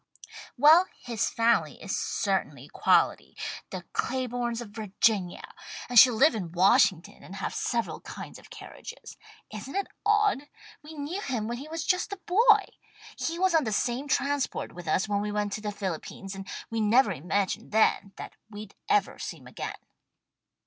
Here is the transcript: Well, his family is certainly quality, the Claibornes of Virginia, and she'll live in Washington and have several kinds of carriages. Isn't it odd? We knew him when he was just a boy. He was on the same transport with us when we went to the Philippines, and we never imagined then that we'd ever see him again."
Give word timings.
Well, 0.57 0.87
his 0.99 1.29
family 1.29 1.79
is 1.79 1.95
certainly 1.95 2.67
quality, 2.69 3.37
the 3.69 3.83
Claibornes 3.93 4.59
of 4.59 4.69
Virginia, 4.71 5.53
and 5.89 5.99
she'll 5.99 6.15
live 6.15 6.33
in 6.33 6.51
Washington 6.53 7.21
and 7.21 7.35
have 7.35 7.53
several 7.53 7.99
kinds 8.01 8.39
of 8.39 8.49
carriages. 8.49 9.15
Isn't 9.53 9.75
it 9.75 9.85
odd? 10.03 10.47
We 10.81 10.95
knew 10.95 11.21
him 11.21 11.47
when 11.47 11.59
he 11.59 11.67
was 11.67 11.85
just 11.85 12.11
a 12.11 12.17
boy. 12.17 12.65
He 13.15 13.37
was 13.37 13.53
on 13.53 13.63
the 13.63 13.71
same 13.71 14.07
transport 14.07 14.73
with 14.73 14.87
us 14.87 15.07
when 15.07 15.21
we 15.21 15.31
went 15.31 15.53
to 15.53 15.61
the 15.61 15.71
Philippines, 15.71 16.33
and 16.33 16.47
we 16.71 16.81
never 16.81 17.11
imagined 17.11 17.71
then 17.71 18.13
that 18.15 18.33
we'd 18.49 18.73
ever 18.89 19.19
see 19.19 19.37
him 19.37 19.45
again." 19.45 19.85